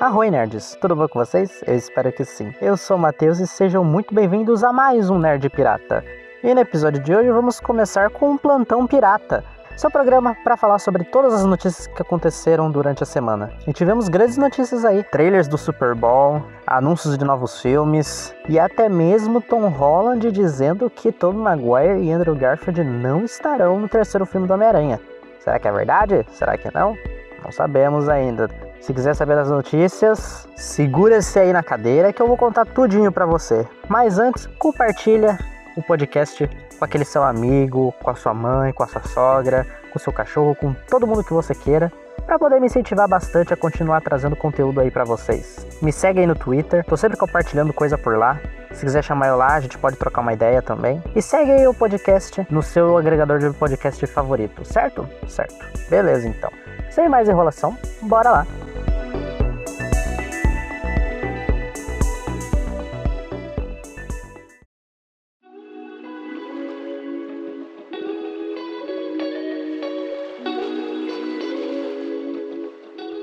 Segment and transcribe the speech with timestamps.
[0.00, 1.60] Arroi nerds, tudo bom com vocês?
[1.66, 2.54] Eu espero que sim.
[2.60, 6.04] Eu sou o Matheus e sejam muito bem-vindos a mais um Nerd Pirata.
[6.40, 9.42] E no episódio de hoje vamos começar com um plantão pirata.
[9.76, 13.50] Seu programa para falar sobre todas as notícias que aconteceram durante a semana.
[13.66, 18.88] E tivemos grandes notícias aí: trailers do Super Bowl, anúncios de novos filmes e até
[18.88, 24.46] mesmo Tom Holland dizendo que Tobey Maguire e Andrew Garfield não estarão no terceiro filme
[24.46, 25.00] do Homem-Aranha.
[25.40, 26.24] Será que é verdade?
[26.30, 26.96] Será que não?
[27.42, 28.48] Não sabemos ainda.
[28.80, 33.26] Se quiser saber das notícias, segura-se aí na cadeira que eu vou contar tudinho para
[33.26, 33.66] você.
[33.88, 35.38] Mas antes, compartilha
[35.76, 39.98] o podcast com aquele seu amigo, com a sua mãe, com a sua sogra, com
[39.98, 41.92] o seu cachorro, com todo mundo que você queira,
[42.24, 45.66] para poder me incentivar bastante a continuar trazendo conteúdo aí para vocês.
[45.80, 48.38] Me segue aí no Twitter, tô sempre compartilhando coisa por lá.
[48.72, 51.02] Se quiser chamar eu lá, a gente pode trocar uma ideia também.
[51.16, 55.08] E segue aí o podcast no seu agregador de podcast favorito, certo?
[55.26, 55.56] Certo.
[55.88, 56.50] Beleza, então.
[56.90, 58.46] Sem mais enrolação, bora lá.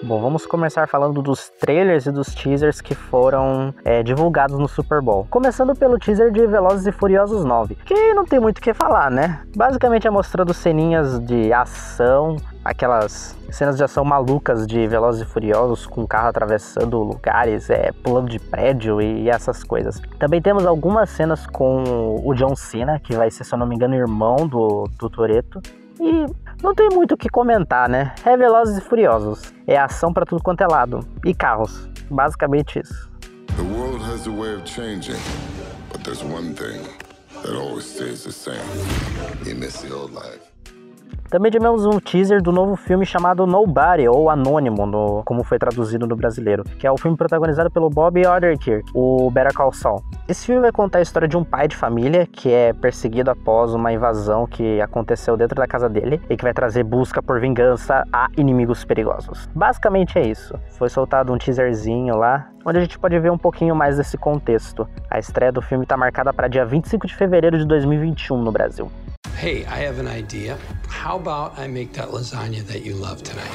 [0.06, 5.02] Bom, vamos começar falando dos trailers e dos teasers que foram é, divulgados no Super
[5.02, 5.26] Bowl.
[5.32, 9.10] Começando pelo teaser de Velozes e Furiosos 9, que não tem muito o que falar,
[9.10, 9.42] né?
[9.58, 15.88] Basicamente é mostrando ceninhas de ação, aquelas cenas de ação malucas de Velozes e Furiosos
[15.88, 20.00] com carro atravessando lugares, é, pulando de prédio e essas coisas.
[20.20, 23.74] Também temos algumas cenas com o John Cena, que vai ser, se eu não me
[23.74, 25.60] engano, irmão do, do Toreto.
[26.00, 26.26] E
[26.62, 28.14] não tem muito o que comentar, né?
[28.26, 29.54] É Velozes e Furiosos.
[29.68, 31.00] É ação para tudo quanto é lado.
[31.26, 31.90] E carros.
[32.10, 33.10] Basicamente isso.
[33.56, 35.20] The world has a way of changing,
[35.92, 36.82] but there's one thing
[37.42, 38.60] that always stays the same.
[39.46, 40.55] You miss the old life.
[41.30, 46.06] Também tivemos um teaser do novo filme chamado Nobody, ou Anônimo, no, como foi traduzido
[46.06, 50.04] no brasileiro, que é o filme protagonizado pelo Bob Odenkirk, o Better Call Saul.
[50.28, 53.74] Esse filme vai contar a história de um pai de família que é perseguido após
[53.74, 58.04] uma invasão que aconteceu dentro da casa dele e que vai trazer busca por vingança
[58.14, 59.50] a inimigos perigosos.
[59.56, 60.54] Basicamente é isso.
[60.78, 64.88] Foi soltado um teaserzinho lá, onde a gente pode ver um pouquinho mais desse contexto.
[65.10, 68.92] A estreia do filme está marcada para dia 25 de fevereiro de 2021 no Brasil.
[69.46, 70.58] Hey, I have an idea.
[70.90, 73.52] How about I make that lasagna that you love tonight?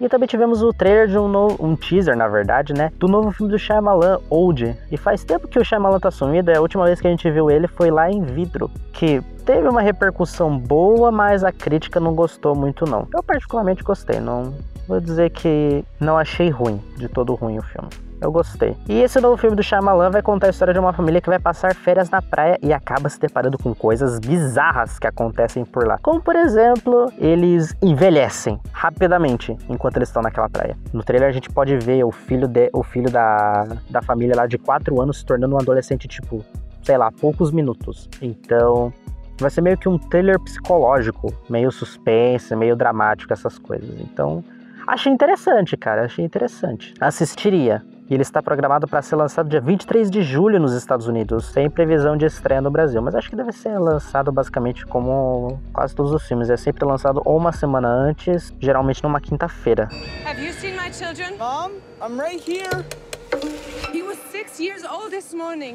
[0.00, 2.92] E também tivemos o trailer de um, novo, um teaser, na verdade, né?
[2.96, 4.76] Do novo filme do Shyamalan, Old.
[4.92, 7.50] E faz tempo que o Shyamalan tá sumido, a última vez que a gente viu
[7.50, 12.54] ele foi lá em Vidro, que teve uma repercussão boa, mas a crítica não gostou
[12.54, 13.08] muito não.
[13.12, 14.54] Eu particularmente gostei, não
[14.86, 17.88] vou dizer que não achei ruim, de todo ruim o filme.
[18.24, 18.74] Eu gostei.
[18.88, 21.38] E esse novo filme do Shyamalan vai contar a história de uma família que vai
[21.38, 25.98] passar férias na praia e acaba se deparando com coisas bizarras que acontecem por lá.
[25.98, 30.74] Como, por exemplo, eles envelhecem rapidamente enquanto eles estão naquela praia.
[30.90, 34.46] No trailer a gente pode ver o filho, de, o filho da, da família lá
[34.46, 36.42] de 4 anos se tornando um adolescente, tipo,
[36.82, 38.08] sei lá, poucos minutos.
[38.22, 38.90] Então,
[39.38, 44.00] vai ser meio que um trailer psicológico, meio suspense, meio dramático, essas coisas.
[44.00, 44.42] Então,
[44.86, 46.94] achei interessante, cara, achei interessante.
[46.98, 47.84] Assistiria.
[48.14, 51.68] E ele está programado para ser lançado dia 23 de julho nos Estados Unidos, sem
[51.68, 53.02] previsão de estreia no Brasil.
[53.02, 56.48] Mas acho que deve ser lançado basicamente como quase todos os filmes.
[56.48, 59.88] É sempre lançado ou uma semana antes, geralmente numa quinta-feira.
[60.24, 61.36] Have you seen my children?
[61.38, 62.84] Mom, I'm right here.
[63.92, 65.74] He was six years old this morning.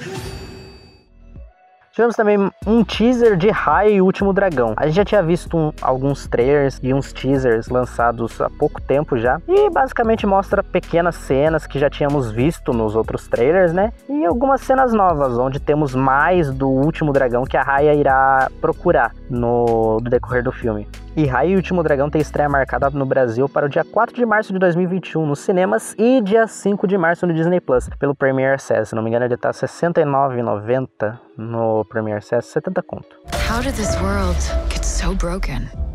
[1.99, 4.73] Tivemos também um teaser de Raio e Último Dragão.
[4.77, 9.17] A gente já tinha visto um, alguns trailers e uns teasers lançados há pouco tempo
[9.17, 9.41] já.
[9.45, 13.91] E basicamente mostra pequenas cenas que já tínhamos visto nos outros trailers, né?
[14.07, 19.11] E algumas cenas novas, onde temos mais do Último Dragão que a Raya irá procurar
[19.29, 20.87] no, no decorrer do filme.
[21.15, 24.15] E Raio e o Último Dragão tem estreia marcada no Brasil para o dia 4
[24.15, 28.15] de março de 2021 nos cinemas e dia 5 de março no Disney Plus, pelo
[28.15, 28.89] Premier Access.
[28.89, 33.17] Se não me engano, ele tá R$ 69,90 no Premier Access, 70 conto.
[33.49, 35.88] How did this world get so broken?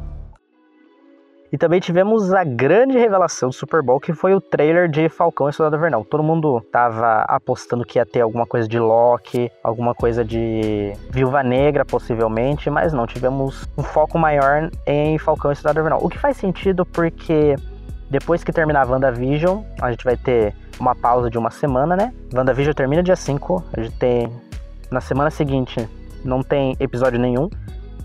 [1.55, 5.49] E também tivemos a grande revelação do Super Bowl, que foi o trailer de Falcão
[5.49, 6.05] e Soldado Invernal.
[6.05, 11.45] Todo mundo tava apostando que ia ter alguma coisa de Loki, alguma coisa de Viúva
[11.45, 16.05] Negra, possivelmente, mas não, tivemos um foco maior em Falcão e Soldado Invernal.
[16.05, 17.55] O que faz sentido porque
[18.11, 22.13] depois que terminar a WandaVision, a gente vai ter uma pausa de uma semana, né?
[22.35, 24.29] WandaVision termina dia 5, a gente tem
[24.91, 25.89] na semana seguinte
[26.25, 27.49] não tem episódio nenhum.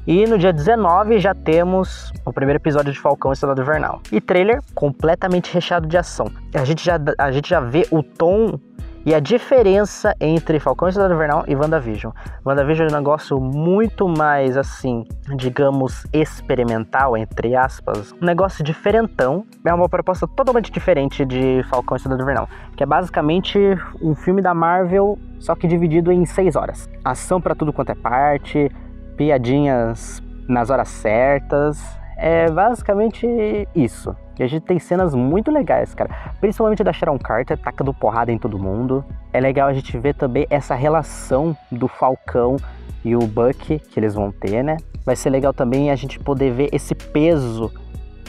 [0.07, 4.01] E no dia 19 já temos o primeiro episódio de Falcão e Soldado Invernal.
[4.11, 6.27] E trailer completamente recheado de ação.
[6.53, 8.59] A gente já, a gente já vê o tom
[9.05, 12.11] E a diferença entre Falcão e Cidade Invernal e WandaVision.
[12.45, 15.05] WandaVision é um negócio muito mais, assim,
[15.35, 18.13] digamos, experimental, entre aspas.
[18.21, 19.45] Um negócio diferentão.
[19.65, 22.49] É uma proposta totalmente diferente de Falcão e Cidade Invernal.
[22.75, 23.57] Que é basicamente
[24.01, 26.89] um filme da Marvel, só que dividido em seis horas.
[27.03, 28.69] Ação para tudo quanto é parte,
[29.19, 31.77] piadinhas nas horas certas.
[32.15, 33.27] É basicamente
[33.75, 34.15] isso.
[34.39, 36.09] E a gente tem cenas muito legais, cara.
[36.39, 39.03] Principalmente da Sharon Carter tacando porrada em todo mundo.
[39.33, 42.55] É legal a gente ver também essa relação do Falcão
[43.03, 44.77] e o Buck que eles vão ter, né?
[45.05, 47.69] Vai ser legal também a gente poder ver esse peso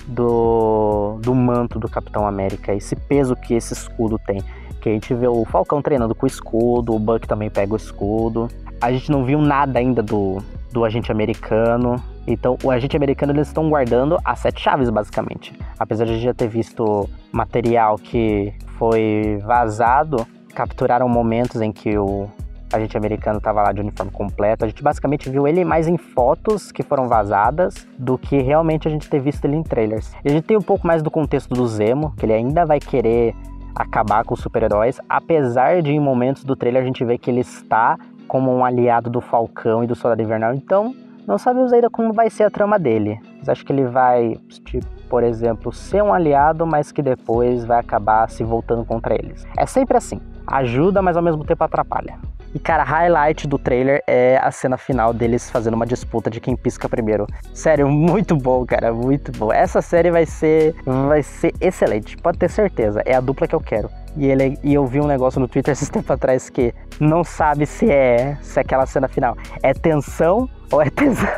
[0.09, 4.43] do, do manto do Capitão América, esse peso que esse escudo tem.
[4.81, 7.77] Que a gente vê o Falcão treinando com o escudo, o Buck também pega o
[7.77, 8.49] escudo.
[8.81, 10.39] A gente não viu nada ainda do,
[10.73, 11.97] do agente americano.
[12.27, 15.53] Então, o agente americano eles estão guardando as sete chaves, basicamente.
[15.79, 21.97] Apesar de a gente já ter visto material que foi vazado, capturaram momentos em que
[21.99, 22.29] o
[22.73, 24.65] agente americano estava lá de uniforme completo.
[24.65, 28.91] A gente basicamente viu ele mais em fotos que foram vazadas do que realmente a
[28.91, 30.13] gente ter visto ele em trailers.
[30.25, 32.79] E a gente tem um pouco mais do contexto do Zemo, que ele ainda vai
[32.79, 33.35] querer
[33.75, 37.41] acabar com os super-heróis, apesar de em momentos do trailer a gente ver que ele
[37.41, 37.97] está
[38.31, 40.55] como um aliado do Falcão e do Soldado Invernal.
[40.55, 40.95] Então,
[41.27, 43.19] não sabemos ainda como vai ser a trama dele.
[43.41, 47.81] Mas acho que ele vai, tipo, por exemplo, ser um aliado, mas que depois vai
[47.81, 49.45] acabar se voltando contra eles.
[49.59, 50.21] É sempre assim.
[50.47, 52.21] Ajuda, mas ao mesmo tempo atrapalha.
[52.55, 56.57] E cara, highlight do trailer é a cena final deles fazendo uma disputa de quem
[56.57, 57.27] pisca primeiro.
[57.53, 59.53] Sério, muito bom, cara, muito bom.
[59.53, 63.03] Essa série vai ser vai ser excelente, pode ter certeza.
[63.05, 63.91] É a dupla que eu quero.
[64.17, 67.67] E, ele, e eu vi um negócio no Twitter esses tempos atrás que não sabe
[67.67, 71.29] se é, se é aquela cena final é tensão ou é tesão.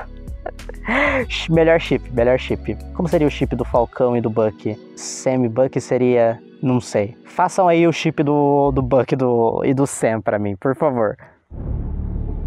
[1.51, 2.77] melhor chip, melhor chip.
[2.95, 4.77] Como seria o chip do Falcão e do Buck?
[4.97, 6.41] Sam e Buck seria.
[6.63, 7.17] Não sei.
[7.25, 11.17] Façam aí o chip do, do Buck do, e do Sam para mim, por favor.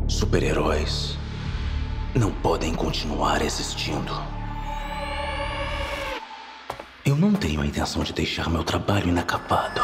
[0.07, 1.17] Super-heróis
[2.15, 4.13] não podem continuar existindo.
[7.05, 9.81] Eu não tenho a intenção de deixar meu trabalho inacabado.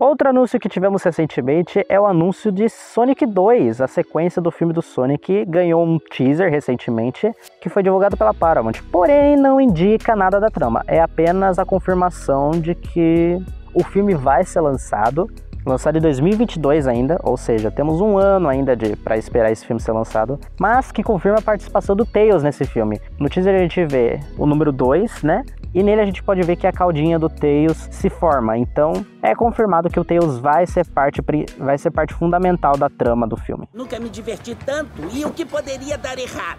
[0.00, 4.72] Outro anúncio que tivemos recentemente é o anúncio de Sonic 2, a sequência do filme
[4.72, 7.30] do Sonic, ganhou um teaser recentemente
[7.60, 12.52] que foi divulgado pela Paramount, porém não indica nada da trama, é apenas a confirmação
[12.52, 13.36] de que
[13.74, 15.28] o filme vai ser lançado
[15.64, 19.80] lançado em 2022 ainda, ou seja, temos um ano ainda de para esperar esse filme
[19.80, 23.00] ser lançado, mas que confirma a participação do Tails nesse filme.
[23.18, 25.44] No teaser a gente vê o número 2, né?
[25.72, 28.58] E nele a gente pode ver que a caldinha do Tails se forma.
[28.58, 28.92] Então,
[29.22, 31.20] é confirmado que o Tails vai ser parte
[31.58, 33.68] vai ser parte fundamental da trama do filme.
[33.72, 36.58] Nunca me diverti tanto e o que poderia dar errado?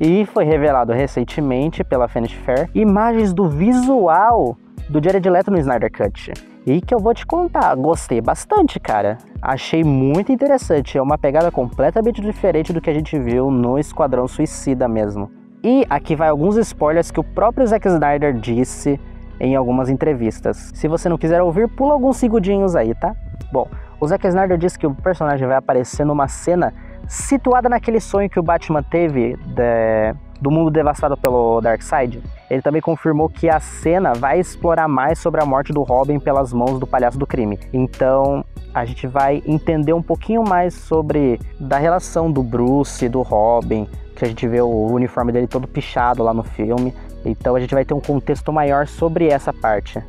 [0.00, 4.56] E foi revelado recentemente pela Vanity Fair imagens do visual
[4.88, 6.32] do Jared Leto no Snyder Cut.
[6.66, 9.18] E que eu vou te contar, gostei bastante, cara.
[9.42, 14.26] Achei muito interessante, é uma pegada completamente diferente do que a gente viu no Esquadrão
[14.26, 15.30] Suicida mesmo.
[15.62, 18.98] E aqui vai alguns spoilers que o próprio Zack Snyder disse
[19.38, 20.70] em algumas entrevistas.
[20.74, 23.14] Se você não quiser ouvir, pula alguns segundinhos aí, tá?
[23.52, 23.68] Bom,
[24.00, 26.72] o Zack Snyder disse que o personagem vai aparecer numa cena
[27.06, 32.22] situada naquele sonho que o Batman teve de, do mundo devastado pelo Darkseid.
[32.54, 36.52] Ele também confirmou que a cena vai explorar mais sobre a morte do Robin pelas
[36.52, 37.58] mãos do palhaço do crime.
[37.72, 43.22] Então, a gente vai entender um pouquinho mais sobre da relação do Bruce e do
[43.22, 46.94] Robin, que a gente vê o uniforme dele todo pichado lá no filme.
[47.24, 50.00] Então, a gente vai ter um contexto maior sobre essa parte.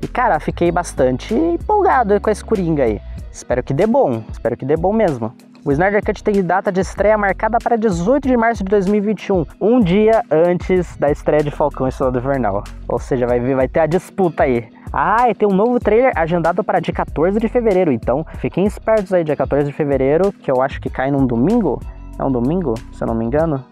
[0.00, 2.98] E cara, fiquei bastante empolgado com esse Coringa aí.
[3.30, 5.34] Espero que dê bom, espero que dê bom mesmo.
[5.62, 9.78] O Snyder Cut tem data de estreia marcada para 18 de março de 2021, um
[9.78, 12.64] dia antes da estreia de Falcão e Soldado Invernal.
[12.88, 14.66] Ou seja, vai, vai ter a disputa aí.
[14.90, 19.12] Ah, e tem um novo trailer agendado para dia 14 de fevereiro, então fiquem espertos
[19.12, 21.78] aí, dia 14 de fevereiro, que eu acho que cai num domingo.
[22.18, 23.62] É um domingo, se eu não me engano?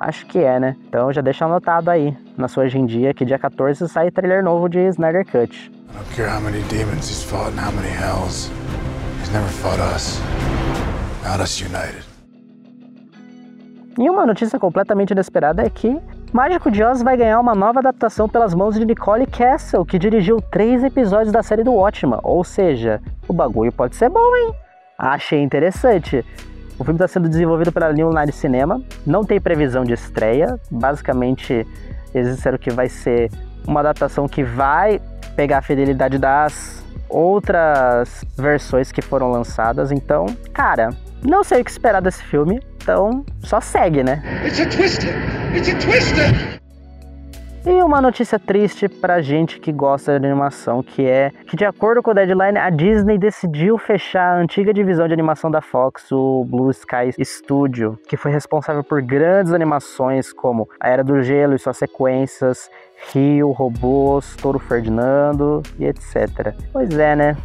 [0.00, 0.76] Acho que é, né?
[0.88, 4.80] Então já deixa anotado aí na sua agendia que dia 14 sai trailer novo de
[4.88, 5.54] Snyder Cut.
[5.54, 8.50] I don't care how many demons he's fought and how many hells.
[9.20, 10.20] He's never fought us.
[11.34, 12.04] United.
[13.98, 16.00] E uma notícia completamente inesperada é que
[16.32, 20.40] Mágico de Oz vai ganhar uma nova adaptação pelas mãos de Nicole Castle, que dirigiu
[20.40, 22.18] três episódios da série do Watchmen.
[22.22, 24.54] Ou seja, o bagulho pode ser bom, hein?
[24.98, 26.24] Achei interessante.
[26.78, 30.60] O filme está sendo desenvolvido pela New Line Cinema, não tem previsão de estreia.
[30.70, 31.66] Basicamente,
[32.14, 33.30] eles disseram que vai ser
[33.66, 35.00] uma adaptação que vai
[35.34, 39.90] pegar a fidelidade das outras versões que foram lançadas.
[39.90, 40.90] Então, cara,
[41.26, 44.22] não sei o que esperar desse filme, então só segue, né?
[44.44, 45.12] It's a twister!
[45.54, 46.56] It's a twister!
[47.68, 52.00] E uma notícia triste pra gente que gosta de animação, que é que de acordo
[52.00, 56.44] com o Deadline, a Disney decidiu fechar a antiga divisão de animação da Fox, o
[56.44, 61.58] Blue Sky Studio, que foi responsável por grandes animações como A Era do Gelo e
[61.58, 62.70] suas sequências,
[63.12, 66.54] Rio, Robôs, Toro Ferdinando e etc.
[66.72, 67.36] Pois é, né?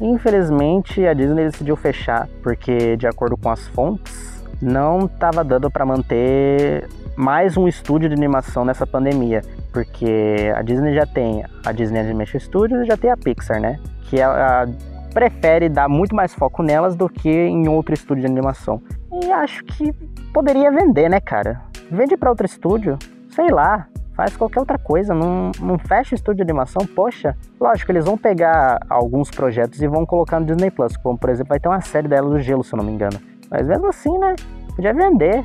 [0.00, 5.84] Infelizmente a Disney decidiu fechar porque de acordo com as fontes, não estava dando para
[5.84, 12.00] manter mais um estúdio de animação nessa pandemia, porque a Disney já tem a Disney
[12.00, 13.78] Animation Studios e já tem a Pixar, né?
[14.02, 14.68] Que ela
[15.14, 18.82] prefere dar muito mais foco nelas do que em outro estúdio de animação.
[19.10, 19.90] E acho que
[20.32, 21.62] poderia vender, né, cara?
[21.90, 22.98] Vende para outro estúdio,
[23.30, 27.36] sei lá, faz qualquer outra coisa, não, não fecha o estúdio de animação, poxa.
[27.60, 31.50] Lógico, eles vão pegar alguns projetos e vão colocar no Disney Plus, como por exemplo,
[31.50, 33.18] vai ter uma série dela do gelo, se eu não me engano.
[33.50, 34.34] Mas mesmo assim, né?
[34.74, 35.44] Podia vender,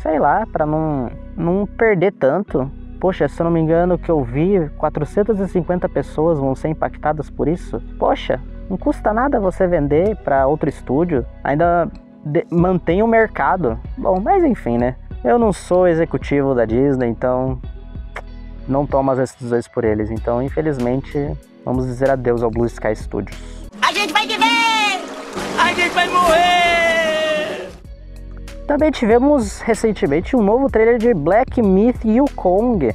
[0.00, 2.70] sei lá, para não, não perder tanto.
[2.98, 7.48] Poxa, se eu não me engano, que eu vi, 450 pessoas vão ser impactadas por
[7.48, 7.80] isso.
[7.98, 11.86] Poxa, não custa nada você vender para outro estúdio, ainda
[12.24, 13.78] de, mantém o mercado.
[13.98, 14.96] Bom, mas enfim, né?
[15.22, 17.58] Eu não sou executivo da Disney, então
[18.68, 20.10] não tomo as decisões por eles.
[20.10, 23.38] Então, infelizmente, vamos dizer adeus ao Blue Sky Studios.
[23.82, 24.44] A gente vai viver!
[25.58, 27.68] A gente vai morrer!
[28.66, 32.94] Também tivemos recentemente um novo trailer de Black Myth Yukong.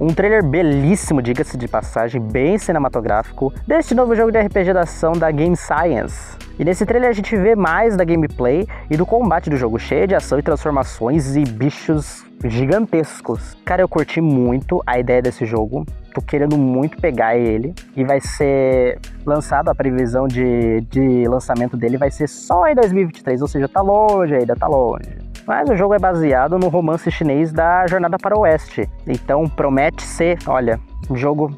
[0.00, 5.12] Um trailer belíssimo, diga-se de passagem, bem cinematográfico, deste novo jogo de RPG da ação
[5.12, 6.38] da Game Science.
[6.58, 10.06] E nesse trailer a gente vê mais da gameplay e do combate do jogo, cheio
[10.06, 13.54] de ação e transformações e bichos gigantescos.
[13.62, 15.84] Cara, eu curti muito a ideia desse jogo.
[16.14, 17.74] Tô querendo muito pegar ele.
[17.94, 23.42] E vai ser lançado, a previsão de, de lançamento dele vai ser só em 2023,
[23.42, 25.29] ou seja, tá longe ainda, tá longe.
[25.45, 28.89] Mas o jogo é baseado no romance chinês da Jornada para o Oeste.
[29.05, 31.51] Então promete ser, olha, um jogo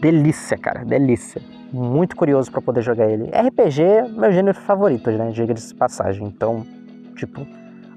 [0.00, 1.40] delícia, cara, delícia.
[1.72, 3.30] Muito curioso para poder jogar ele.
[3.30, 5.30] RPG é meu gênero favorito, né?
[5.30, 6.26] Diga de passagem.
[6.26, 6.64] Então,
[7.16, 7.46] tipo,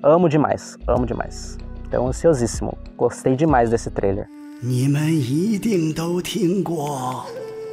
[0.01, 1.57] amo demais, amo demais.
[1.87, 2.77] Então, ansiosíssimo.
[2.97, 4.27] Gostei demais desse trailer.
[4.59, 7.23] 你们一定都听过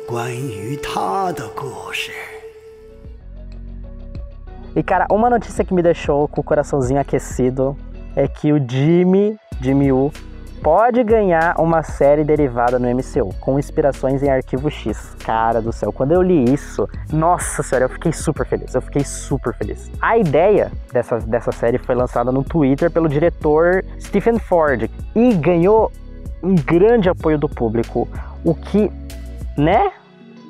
[0.07, 2.28] 关于他的故事。
[4.76, 7.76] E cara, uma notícia que me deixou com o coraçãozinho aquecido
[8.16, 10.12] é que o Jimmy, Jimmy Woo,
[10.62, 15.16] pode ganhar uma série derivada no MCU, com inspirações em Arquivo X.
[15.24, 19.04] Cara do céu, quando eu li isso, nossa senhora, eu fiquei super feliz, eu fiquei
[19.04, 19.90] super feliz.
[20.02, 25.92] A ideia dessa, dessa série foi lançada no Twitter pelo diretor Stephen Ford e ganhou
[26.44, 28.08] um grande apoio do público,
[28.44, 28.92] o que,
[29.58, 29.92] né?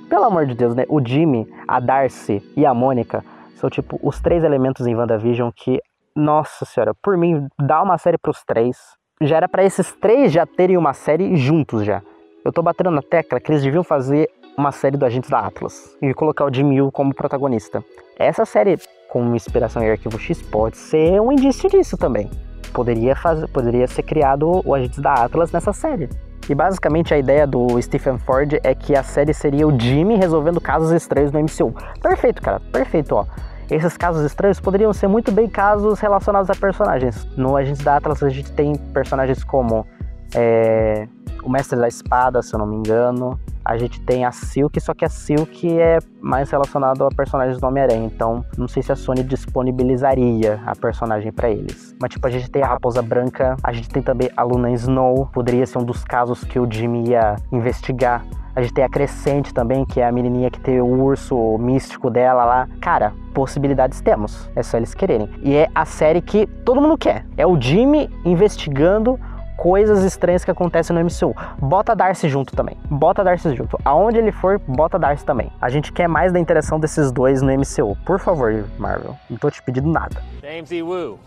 [0.09, 0.85] Pelo amor de Deus, né?
[0.89, 3.23] O Jimmy, a Darcy e a Mônica
[3.59, 5.79] são tipo os três elementos em WandaVision que,
[6.15, 8.77] nossa senhora, por mim, dá uma série pros três.
[9.21, 12.01] Já era para esses três já terem uma série juntos já.
[12.43, 15.95] Eu tô batendo na tecla que eles deviam fazer uma série do Agentes da Atlas
[16.01, 17.83] e colocar o Jimmy Woo como protagonista.
[18.17, 18.77] Essa série
[19.09, 22.29] com inspiração em Arquivo X pode ser um indício disso também.
[22.73, 26.07] Poderia, fazer, poderia ser criado o Agentes da Atlas nessa série.
[26.49, 30.61] E basicamente a ideia do Stephen Ford é que a série seria o Jimmy resolvendo
[30.61, 31.73] casos estranhos no MCU.
[32.01, 33.25] Perfeito, cara, perfeito, ó.
[33.69, 37.27] Esses casos estranhos poderiam ser muito bem casos relacionados a personagens.
[37.37, 39.85] No Agentes da Atlas a gente tem personagens como
[40.33, 41.07] é,
[41.43, 43.39] o Mestre da Espada, se eu não me engano.
[43.63, 47.67] A gente tem a Silk, só que a Silk é mais relacionado a personagens do
[47.67, 48.05] Homem-Aranha.
[48.05, 51.95] Então, não sei se a Sony disponibilizaria a personagem para eles.
[52.01, 55.27] Mas, tipo, a gente tem a Raposa Branca, a gente tem também a Luna Snow.
[55.31, 58.25] Poderia ser um dos casos que o Jimmy ia investigar.
[58.59, 62.09] A gente tem a Crescente também, que é a menininha que tem o urso místico
[62.09, 62.67] dela lá.
[62.81, 64.49] Cara, possibilidades temos.
[64.53, 65.29] É só eles quererem.
[65.41, 67.25] E é a série que todo mundo quer.
[67.37, 69.17] É o Jimmy investigando
[69.55, 71.33] coisas estranhas que acontecem no MCU.
[71.57, 72.75] Bota Darcy junto também.
[72.89, 73.79] Bota Darcy junto.
[73.85, 75.49] Aonde ele for, bota Darcy também.
[75.61, 77.95] A gente quer mais da interação desses dois no MCU.
[78.05, 79.15] Por favor, Marvel.
[79.29, 80.21] Não tô te pedindo nada.
[80.41, 80.83] James E.
[80.83, 81.17] Wu,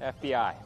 [0.00, 0.56] FBI.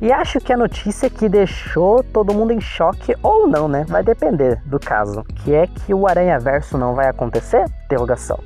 [0.00, 3.84] E acho que a notícia que deixou todo mundo em choque, ou não, né?
[3.86, 5.22] Vai depender do caso.
[5.44, 7.66] Que é que o Aranha Verso não vai acontecer?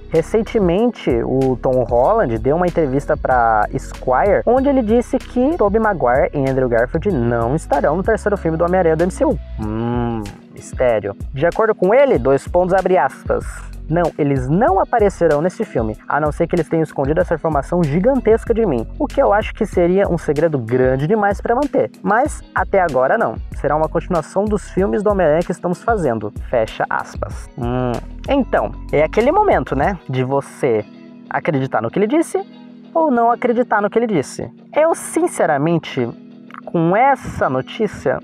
[0.09, 6.31] Recentemente, o Tom Holland deu uma entrevista para Esquire, onde ele disse que Tobey Maguire
[6.35, 9.39] e Andrew Garfield não estarão no terceiro filme do Homem-Aranha do MCU.
[9.61, 11.15] Hum, mistério.
[11.33, 13.45] De acordo com ele, dois pontos abre aspas.
[13.89, 17.83] Não, eles não aparecerão nesse filme, a não ser que eles tenham escondido essa informação
[17.83, 21.91] gigantesca de mim, o que eu acho que seria um segredo grande demais para manter.
[22.03, 23.37] Mas até agora não.
[23.57, 26.33] Será uma continuação dos filmes do Homem-Aranha que estamos fazendo.
[26.49, 27.49] Fecha aspas.
[27.59, 27.93] Hum.
[28.29, 30.85] Então, é aquele momento, né, de você
[31.29, 32.39] acreditar no que ele disse
[32.95, 34.51] ou não acreditar no que ele disse.
[34.75, 36.09] Eu, sinceramente,
[36.65, 38.21] com essa notícia,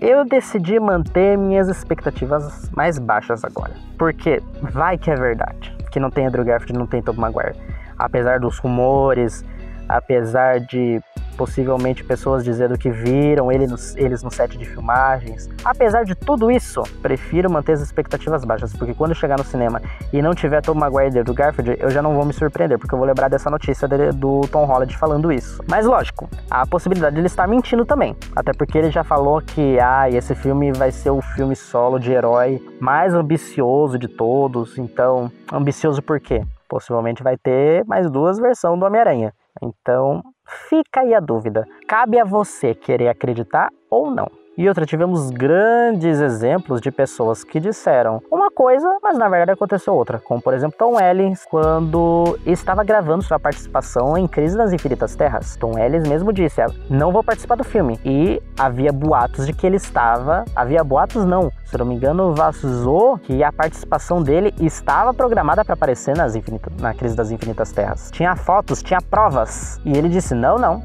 [0.00, 3.72] eu decidi manter minhas expectativas mais baixas agora.
[3.98, 7.56] Porque vai que é verdade que não tem Andrew Garfield, não tem Tobey Maguire.
[7.98, 9.42] Apesar dos rumores,
[9.88, 11.00] apesar de
[11.36, 13.66] possivelmente pessoas dizendo que viram ele
[13.96, 15.48] eles no set de filmagens.
[15.64, 19.80] Apesar de tudo isso, prefiro manter as expectativas baixas, porque quando chegar no cinema
[20.12, 22.98] e não tiver Tom Maguire do Garfield, eu já não vou me surpreender, porque eu
[22.98, 25.62] vou lembrar dessa notícia dele, do Tom Holland falando isso.
[25.68, 29.40] Mas lógico, há a possibilidade de ele estar mentindo também, até porque ele já falou
[29.40, 34.78] que ah, esse filme vai ser o filme solo de herói mais ambicioso de todos.
[34.78, 36.42] Então, ambicioso por quê?
[36.68, 39.32] Possivelmente vai ter mais duas versões do Homem-Aranha.
[39.62, 40.22] Então,
[40.68, 41.66] fica aí a dúvida.
[41.86, 44.45] Cabe a você querer acreditar ou não.
[44.58, 49.92] E outra, tivemos grandes exemplos de pessoas que disseram uma coisa, mas na verdade aconteceu
[49.92, 50.18] outra.
[50.18, 55.56] Como, por exemplo, Tom Ellis, quando estava gravando sua participação em Crise das Infinitas Terras.
[55.56, 58.00] Tom Ellis mesmo disse, ah, não vou participar do filme.
[58.02, 60.46] E havia boatos de que ele estava...
[60.56, 65.74] Havia boatos não, se não me engano, vazou que a participação dele estava programada para
[65.74, 68.10] aparecer nas Infinita, na Crise das Infinitas Terras.
[68.10, 69.78] Tinha fotos, tinha provas.
[69.84, 70.82] E ele disse, não, não,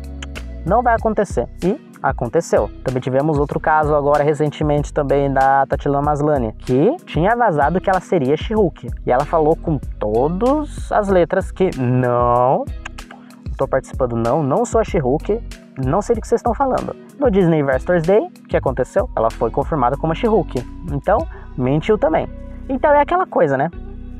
[0.65, 1.47] não vai acontecer.
[1.63, 2.69] E aconteceu.
[2.83, 7.99] Também tivemos outro caso agora recentemente também da Tatiana Maslany, que tinha vazado que ela
[7.99, 8.53] seria she
[9.05, 12.65] E ela falou com todas as letras que não,
[13.49, 14.99] estou participando não, não sou a she
[15.83, 16.95] não sei do que vocês estão falando.
[17.19, 19.09] No Disney Verse Thursday, o que aconteceu?
[19.15, 20.27] Ela foi confirmada como a she
[20.91, 21.27] Então,
[21.57, 22.27] mentiu também.
[22.67, 23.69] Então é aquela coisa, né?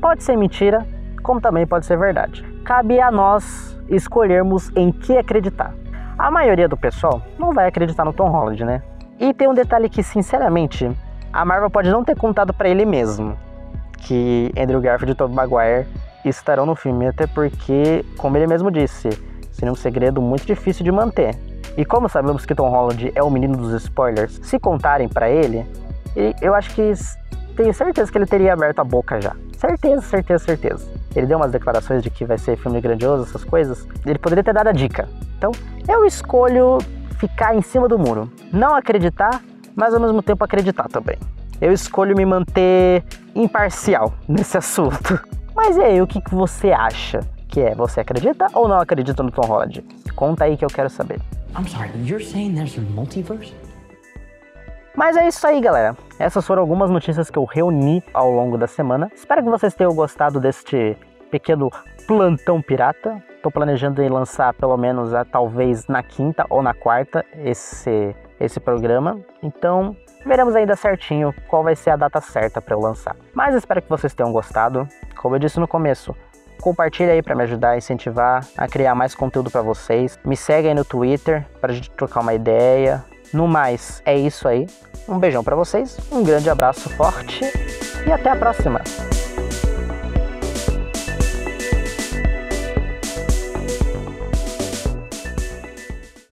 [0.00, 0.86] Pode ser mentira,
[1.22, 2.42] como também pode ser verdade.
[2.64, 5.74] Cabe a nós escolhermos em que acreditar.
[6.22, 8.80] A maioria do pessoal não vai acreditar no Tom Holland, né?
[9.18, 10.88] E tem um detalhe que, sinceramente,
[11.32, 13.36] a Marvel pode não ter contado para ele mesmo
[13.98, 15.84] que Andrew Garfield e Tobey Maguire
[16.24, 19.08] estarão no filme, até porque, como ele mesmo disse,
[19.50, 21.36] seria um segredo muito difícil de manter.
[21.76, 25.66] E como sabemos que Tom Holland é o menino dos spoilers, se contarem para ele,
[26.40, 26.92] eu acho que
[27.56, 29.34] tenho certeza que ele teria aberto a boca já.
[29.56, 30.88] Certeza, certeza, certeza.
[31.16, 33.88] Ele deu umas declarações de que vai ser filme grandioso, essas coisas.
[34.06, 35.08] Ele poderia ter dado a dica.
[35.42, 35.50] Então,
[35.88, 36.78] eu escolho
[37.18, 38.30] ficar em cima do muro.
[38.52, 39.42] Não acreditar,
[39.74, 41.18] mas ao mesmo tempo acreditar também.
[41.60, 43.02] Eu escolho me manter
[43.34, 45.20] imparcial nesse assunto.
[45.52, 47.74] Mas e aí, o que, que você acha que é?
[47.74, 49.84] Você acredita ou não acredita no Tom Holland?
[50.14, 51.20] Conta aí que eu quero saber.
[51.58, 53.52] I'm sorry, you're saying there's a multiverse?
[54.94, 55.96] Mas é isso aí, galera.
[56.20, 59.10] Essas foram algumas notícias que eu reuni ao longo da semana.
[59.12, 60.96] Espero que vocês tenham gostado deste
[61.32, 61.68] pequeno
[62.06, 63.22] plantão pirata.
[63.34, 69.18] Estou planejando lançar pelo menos ah, talvez na quinta ou na quarta esse, esse programa.
[69.42, 73.16] Então veremos ainda certinho qual vai ser a data certa para eu lançar.
[73.34, 74.86] Mas espero que vocês tenham gostado.
[75.16, 76.14] Como eu disse no começo,
[76.60, 80.18] compartilha aí para me ajudar a incentivar a criar mais conteúdo para vocês.
[80.24, 83.04] Me segue aí no Twitter para a gente trocar uma ideia.
[83.32, 84.66] No mais, é isso aí.
[85.08, 87.40] Um beijão para vocês, um grande abraço forte
[88.06, 88.80] e até a próxima.